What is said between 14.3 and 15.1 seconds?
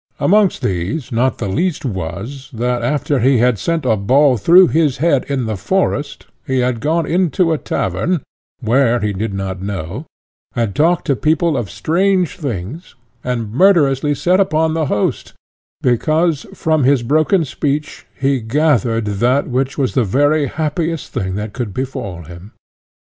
upon the